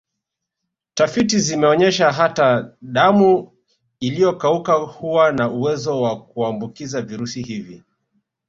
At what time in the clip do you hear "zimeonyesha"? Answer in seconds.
1.39-2.11